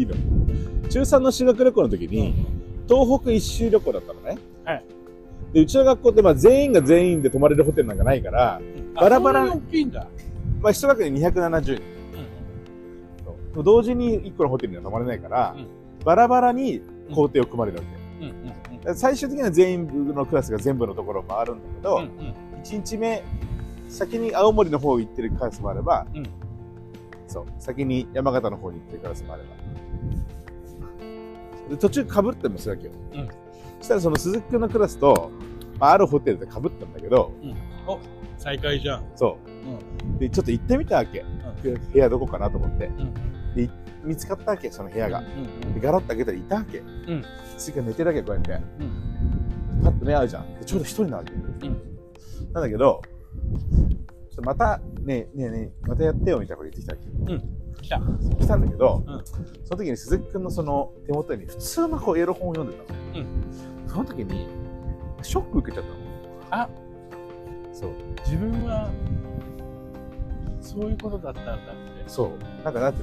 [0.00, 0.14] いいの。
[0.88, 2.34] 中3の修学旅行の時に、
[2.88, 4.38] 東北一周旅行だったのね。
[4.64, 4.84] はい。
[5.52, 8.60] で、うちの学校ってまあ全員が全員で泊まれるホテルなんかないから、
[8.94, 9.46] バラバラ。
[9.46, 9.52] ま
[10.68, 11.82] あ一学年270人。
[13.54, 13.64] そう。
[13.64, 15.66] 同時に1個のホテルには泊まれないから、うん。
[16.04, 16.80] バラバラに
[17.14, 18.26] 工程を組まれるわけ。
[18.26, 18.32] うん。
[18.32, 18.88] うん。
[18.88, 18.96] うん。
[18.96, 22.02] 最終的には全員のクラスが全部のところを回るんだけど、うん。
[22.02, 22.62] うん。
[22.62, 23.22] 1日目、
[23.88, 26.28] 先に青森の方行ってるクラスもあれば、うん
[27.30, 29.48] そう、先に山形の方に行ってるクラスもあれば。
[31.70, 32.92] で途中被ってもするわけよ。
[33.14, 33.28] うん
[33.78, 35.30] そしたらその鈴木くんのクラスと、
[35.78, 37.32] まあ、あるホテルで被ったんだけど、
[37.86, 37.98] お
[38.36, 39.04] 再開じゃん。
[39.16, 39.38] そ
[40.12, 40.18] うう。
[40.18, 41.24] で、ちょっと行ってみたわけ。
[41.62, 42.88] 部屋どこかなと思って。
[42.88, 43.14] んうん
[44.04, 45.20] 見つかったわけ、その部屋が。
[45.20, 46.78] うんで、ガラッと開けたらいたわけ。
[46.80, 47.24] ん
[47.56, 48.52] 次から寝てるわけ、こうやって。
[48.80, 50.58] うんパッと目合うじゃん。
[50.58, 51.32] でちょうど一人なわけ。
[51.32, 51.36] う
[51.70, 51.80] ん
[52.52, 53.00] なんだけど、
[54.30, 57.82] ちょっとまた、ねえねえねえ、またやってよみたいなこと言ってきたわけ。
[57.82, 58.00] 来た。
[58.44, 59.24] 来たんだけど、うん
[59.64, 62.98] その時に鈴木くんのその手元に普通のこうエロ本を読んでたの。
[63.14, 63.26] うん
[63.88, 64.46] その時に、
[65.22, 65.84] ショック受けちゃっ
[66.50, 66.62] たの。
[66.62, 66.68] あ
[67.72, 67.90] そう。
[68.24, 68.90] 自分は
[70.60, 71.62] そういうことだったんだって。
[72.06, 72.64] そう。
[72.64, 73.02] なんかだって、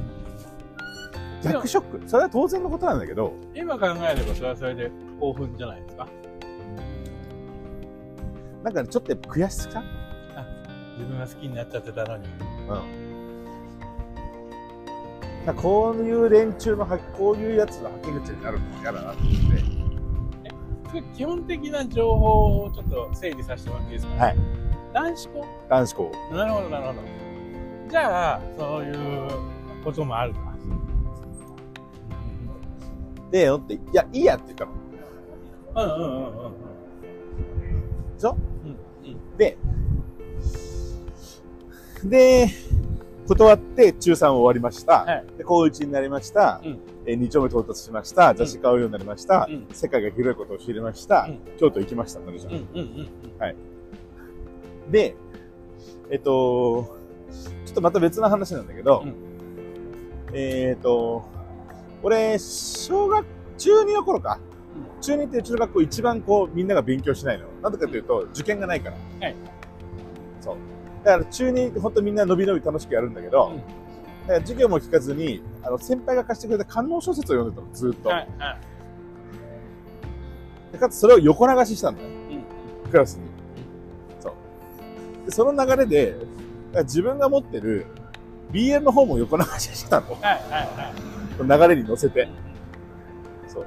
[1.44, 2.10] 逆ショック。
[2.10, 6.08] それは当然のことなんだけど、今考えればそれはそれで興奮じゃないですか。
[8.64, 9.84] なんかちょっとやっぱ悔しさ
[10.98, 12.26] 自分が好きになっちゃってたのに。
[15.46, 15.56] うん。
[15.56, 19.34] こういう連中のは、こういうやつのはけ口になるのも嫌だなって思っ
[20.94, 21.04] て。
[21.16, 24.38] 基本的な情報をちょっと整理させてもらっていいですか、はい。
[24.94, 25.46] 男子校？
[25.70, 26.12] 男子校。
[26.34, 27.00] なるほど、なるほど。
[27.90, 28.96] じゃあ、そういう
[29.84, 30.40] こともあるか。
[33.32, 34.72] でよって、いや、いいやって言ったの。
[35.76, 36.54] うんうんうんうんうん。
[38.16, 38.72] でしょうん
[39.12, 39.58] うんで、
[42.04, 42.50] で、
[43.28, 45.04] 断って中3終わりました。
[45.04, 46.62] はいで、高1になりました。
[46.64, 48.34] うんえー、2丁目到達しました。
[48.34, 49.48] 雑誌買うようになりました。
[49.50, 51.28] うん世界が広いことを知りました。
[51.30, 52.20] うん京都行きました。
[52.22, 53.08] なるじゃんうんうんうん
[54.92, 55.16] で、
[56.10, 56.96] えっと、
[57.66, 59.14] ちょっとまた別の話なんだけど、うん
[60.34, 61.26] えっと、
[62.04, 63.26] 俺、小学、
[63.58, 64.40] 中2の頃か。
[65.02, 67.46] 中2ってうちの学校一番こう、みんなが勉強しないの。
[67.62, 68.98] なんでかというと、受験がないから。
[69.28, 69.36] はい
[70.40, 70.56] そう。
[71.08, 78.10] だから中2って本当みんな伸び伸び楽しくやるんだけど、うんだから授業も聞かずに、あの、先輩が貸してくれた観音小説を読んでたの、ずーっと。
[78.10, 78.58] はいは
[80.70, 80.74] い。
[80.74, 82.10] でかつそれを横流ししたんだよ。
[82.10, 83.22] うんクラスに。
[84.20, 84.36] そ
[85.24, 85.26] う。
[85.26, 86.16] で、その流れで、
[86.84, 87.86] 自分が持ってる
[88.52, 90.12] BL の方も横流ししたの。
[90.12, 91.70] はいはいはい。
[91.70, 92.28] 流れに乗せて。
[93.48, 93.66] そう。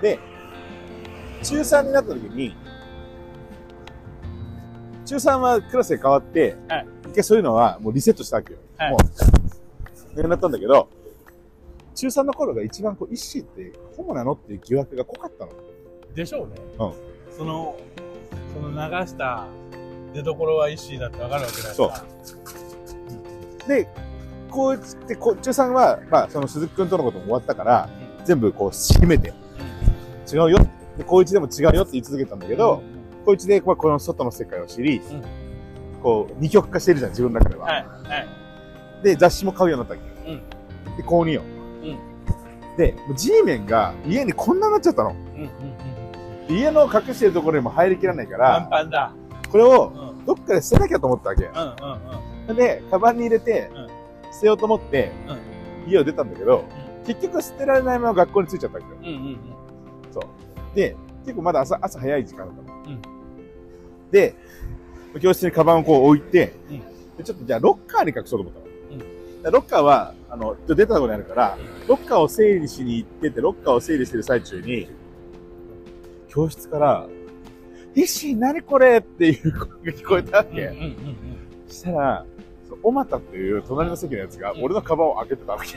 [0.00, 0.18] で、
[1.42, 2.56] 中3になった時に、
[5.12, 8.58] 中3はクラスで変わって、はい一回そういうのはもうリセットしたわけよ。
[8.78, 10.88] はいもう、なくなったんだけど、
[11.94, 15.52] 中3の頃が一番こう、一子ってホモなのっていう疑惑が濃かったの。
[16.14, 16.54] でしょうね。
[16.78, 16.92] うん
[17.36, 17.76] その、
[18.54, 19.46] その流した
[20.14, 22.04] 出所は石井だってわかるわけないか
[23.66, 23.66] ら。
[23.68, 23.88] で、
[24.50, 27.90] こうって、こう中3は、まあ、その鈴木くんとのことも終わったから、
[28.24, 29.34] 全部こう、締めて、
[30.32, 30.58] 違うよ。
[30.96, 32.82] で、高1でも違うよって言い続けたんだけど、
[33.24, 35.22] 高1で、まあ、この外の世界を知り、うん
[36.02, 37.66] こう、二極化してるじゃん、自分の中では。
[37.66, 39.04] はいはい。
[39.04, 40.38] で、雑誌も買うようになったわけよ。
[40.96, 41.42] で、高2よ。
[42.76, 45.10] で、もう G メンが家にこんなになっちゃったの。
[45.10, 46.48] うんうんうん。
[46.48, 49.12] で家の隠してるところにも入りきらないかパンら、パンだ。
[49.50, 51.44] これをうんうんどっかで捨てなきゃと思ったわけ。
[51.44, 53.86] うんうんで、カバンに入れてうん、
[54.32, 55.12] 捨てようと思って
[55.84, 56.64] うん、家を出たんだけど、
[57.06, 59.14] 結局捨てられないまま学校に着いちゃったわけよ。
[59.14, 59.38] うんうんうん
[60.74, 62.96] で、結構まだ朝、朝早い時間だったの。
[62.96, 63.02] うん
[64.10, 64.34] で、
[65.20, 66.82] 教室にカバンをこう置いて、うん
[67.16, 68.66] でちょっとじゃあロッカーに隠そうと思ったの。
[68.92, 74.88] うんでロッカーは、あの、出たところにあるから、ロッカーを整理しに行ってて、ロッカーを整理してる最中に、
[76.28, 77.06] 教室から、
[77.94, 80.72] 石何これっていう声が聞こえたわけ。
[81.68, 82.26] したら、
[82.82, 85.68] おまたっていう隣の席のやつが、うん俺のカバンを開けてたわけ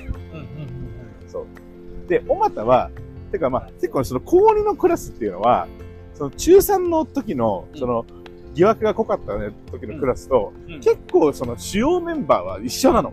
[1.28, 2.10] そう。
[2.10, 2.90] で、おまたは、
[3.36, 5.68] てかまあ、結構その高2のクラスっていうのは、
[6.14, 8.06] その中3の時の、うんその、
[8.54, 13.12] 疑惑が濃かったね、時のクラスと、うん結構その主要メンバーは一緒なの。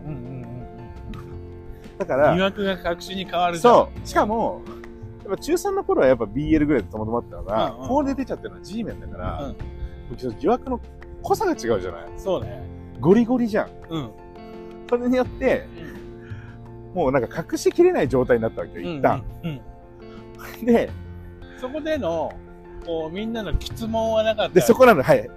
[1.97, 2.21] だかうん。
[2.21, 3.57] 疑ら、惑が確信に変わる。
[3.57, 4.07] そう。
[4.07, 4.61] しかも、
[5.25, 9.55] やっぱ中3の頃はやっぱ BL ぐらいでともとまったのが、うんうん高2で出ちゃってるのは G メンだから、うん
[10.17, 10.79] ちょっと疑惑の
[11.21, 12.07] 濃さが違うじゃない？
[12.17, 12.61] そうね。
[12.99, 13.69] ゴリゴリじゃん。
[13.89, 14.09] うん。
[14.89, 15.65] それによって、
[16.93, 19.23] もうなんか隠しきれない状態になったわけよ、一旦。
[19.43, 19.61] うんうんうん。
[20.63, 20.89] で、
[21.57, 22.31] そこでの、
[22.85, 24.53] こう、みんなの質問はなかった。
[24.53, 25.29] で、そこなの、はい。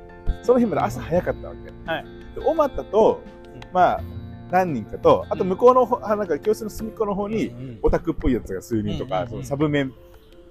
[0.42, 1.90] その日まで朝早かったわけ。
[1.90, 2.04] はい。
[2.34, 3.20] で、おまたと
[3.54, 4.00] うん、まあ、
[4.50, 9.92] 何人かと、あと向こうの方、あなんか教室の隅っこの方に、うんオタクっぽいやつが数人とか、うんうんうんそのサブメン、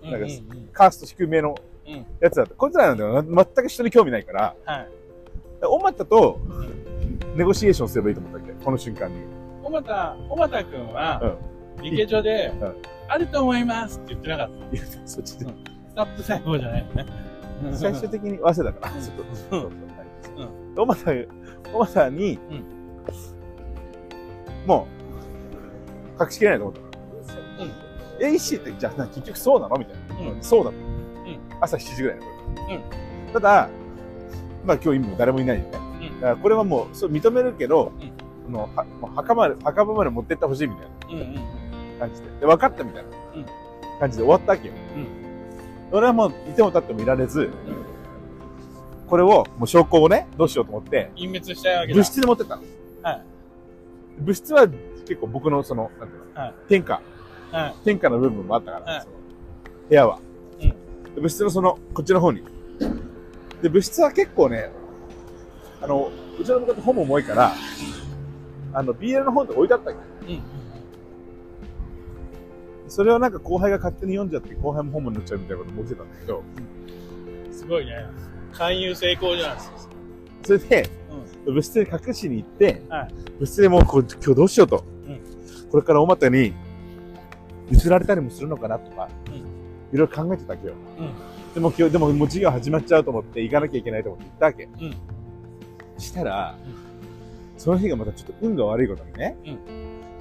[0.04, 1.56] うんなんかうんうんカースト低めの
[1.88, 2.56] うんやつだった。
[2.56, 3.46] こいつらなんだよな。
[3.46, 4.88] 全く人に興味ないから、はい。
[5.64, 6.40] おまたと
[7.36, 9.22] ネゴシエーションすればいいと思ったっけこの瞬間に。
[9.64, 11.55] 小俣、小俣くんは、うん。
[11.84, 12.76] 池上で、うん。
[13.08, 15.46] あると思いますって言ってなかっいや、そっちで。
[15.46, 15.52] うん。
[15.90, 17.06] スタップ細胞じゃないよね。
[17.74, 18.92] 最終的に早稲だから。
[18.94, 19.14] そう
[19.50, 19.72] そうはい
[20.78, 21.12] おまた、
[21.74, 22.64] おまたに、うん。
[24.66, 24.88] も
[26.20, 26.88] う、隠しきれないと思ったか
[28.20, 28.28] ら。
[28.30, 29.78] AC って、じゃあな結局そうなの？
[29.78, 29.96] みたい
[30.26, 30.32] な。
[30.32, 30.42] うん。
[30.42, 30.78] そうだと。
[31.62, 32.36] 朝7時ぐらいの頃。
[33.34, 33.70] ただ、
[34.66, 35.72] まあ今日今誰もいないよね。
[36.02, 36.22] うん。
[36.22, 38.12] だからこれはもう、そう認めるけど、うん。
[38.46, 40.96] そのはもう墓まで、墓場まで持ってってほしいみたいな。
[41.10, 41.55] うんうん
[41.96, 42.28] 感じで。
[42.42, 43.46] で、分かったみたいなうん
[44.00, 44.74] 感じで終わったわけよ。
[45.92, 47.50] 俺はもう、いても立ってもいられず、
[49.08, 51.94] これを、もう証拠をね、どうしようと思って、隠滅したいわけだ。
[51.96, 52.64] 物質で持ってったの。
[53.04, 53.22] はい。
[54.20, 57.02] 物質は結構僕のその、なんていうの、はい天下、
[57.52, 57.76] はい。
[57.86, 59.06] 天下の部分もあったから、はい
[59.90, 60.20] 部屋は。
[60.62, 60.70] うん
[61.16, 62.44] で物質のその、こっちの方に。
[63.62, 64.72] で、物質は結構ね、
[65.82, 66.10] あの、
[66.40, 67.54] うちの部活本も重いから、
[68.74, 69.94] あの、BL の本って置いてあったっ
[70.26, 70.42] けうん。
[72.96, 76.44] それをなんか後輩が勝手に読んじゃって、後輩も本も載っちゃうみたいなことも起きてたんだけど、
[77.52, 78.06] すごいね。
[78.54, 79.58] 勧誘成功じゃん。
[80.44, 80.90] それで、
[81.46, 85.20] う物質で隠しに行って、はい物質でもうこう今日どうしようと、うん
[85.70, 86.54] これからおまたに
[87.70, 90.74] 譲られたりもするのかなとか、うんいろいろ考えてたわけよ。
[90.98, 91.10] うん
[91.54, 94.64] でも今日、でももう授業始まっちゃうと思って行かなきゃいけないと思って行ったわけ。
[94.64, 94.70] ん。
[95.98, 96.58] したら、
[97.58, 99.36] うその日がまたちょっと運が悪いことにね、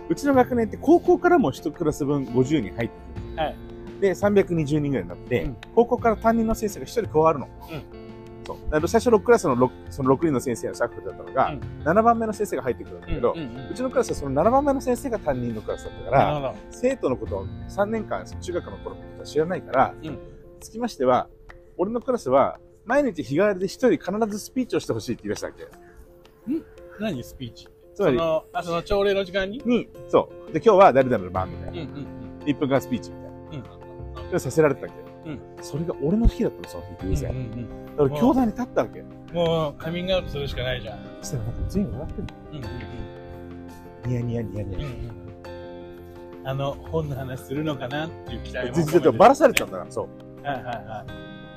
[0.09, 2.95] ううちの学年って高校からも1クラス分50人入って
[3.31, 3.37] る。
[3.37, 3.57] はい
[4.01, 7.49] で、320人ぐらいになって、うん高校から担任の先生が1人加わるの。
[7.71, 7.83] うん
[8.45, 8.57] そう。
[8.71, 20.19] あの最初6クラスの 6, その6人の先生のサークルだったのが、うん7番目の先生が入ってくるんだけど、うんうんうんうちのクラスはその7番目の先生が担任のクラスだったから、生徒のことを3年間、中学の頃のことは知らないから、うん
[20.61, 21.29] つきましては、
[21.79, 25.65] 俺のクラスは、毎日日替わりで一人必ずスピーチをしてほしいって言い出したわけ。
[25.65, 25.71] ど。
[27.01, 27.69] 何スピーチ？
[27.95, 29.63] つまり、その、あ、その朝礼の時間に？
[29.65, 30.53] に、そう。
[30.53, 31.71] で、今日は誰々の番みたいな。
[31.71, 32.07] うんうん
[32.45, 34.23] 1分間スピーチみたいな。
[34.27, 34.93] それをさせられてたわ
[35.25, 35.31] け。
[35.31, 37.31] うんそれが俺の日だったの、その日、偶然。
[37.31, 39.01] うんうんだから、兄弟に立ったわけ。
[39.01, 39.35] うん。
[39.35, 40.99] もう、カミングアウトするしかないじゃん。
[41.23, 42.35] そしたら、なんか全員笑ってんの。
[42.51, 42.95] うんうん
[44.07, 44.79] ニヤニヤニヤニヤ。
[44.79, 44.91] うんうん
[46.43, 46.49] うん。
[46.49, 48.93] あの、本の話するのかなっていう期待も込めて。
[48.93, 50.09] 実はバラされちゃったから、そ
[50.43, 50.47] う。
[50.47, 51.05] はいはいは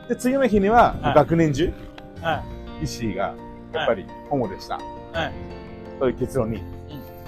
[0.07, 1.74] で、次の日には、はい学年中、い。
[2.22, 2.44] は
[2.80, 2.83] い。
[2.86, 3.36] 石井が、
[3.74, 4.75] やっぱり、ホモでした。
[4.75, 5.33] はい。
[5.99, 6.61] そういう結論に、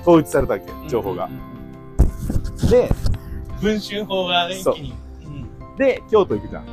[0.02, 1.30] 統一されたわけ、情報が。
[2.70, 2.90] で、
[3.62, 4.94] 文春法がね、一気に。
[5.26, 5.30] う。
[5.30, 6.66] んで、京都行くじゃん。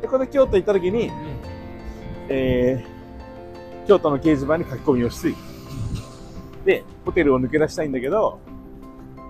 [0.00, 1.10] で、ここで京都行った時に、
[2.28, 5.34] えー、京都の掲示板に書き込みをし、
[6.64, 8.38] で、ホテルを抜け出したいんだけど、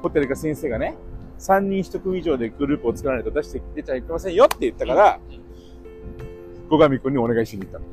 [0.03, 0.97] ホテルか先生がね、
[1.39, 5.33] 3人1組以上でグループを作らないと出して出ちゃいけませんよって言ったから、う
[6.67, 6.69] ん。
[6.69, 7.85] 後上くんにお願いしに行ったの。